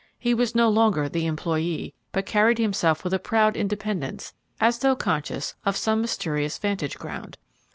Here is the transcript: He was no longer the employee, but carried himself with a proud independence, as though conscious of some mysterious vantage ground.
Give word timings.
He 0.17 0.33
was 0.33 0.55
no 0.55 0.67
longer 0.67 1.07
the 1.07 1.27
employee, 1.27 1.93
but 2.11 2.25
carried 2.25 2.57
himself 2.57 3.03
with 3.03 3.13
a 3.13 3.19
proud 3.19 3.55
independence, 3.55 4.33
as 4.59 4.79
though 4.79 4.95
conscious 4.95 5.53
of 5.63 5.77
some 5.77 6.01
mysterious 6.01 6.57
vantage 6.57 6.97
ground. 6.97 7.37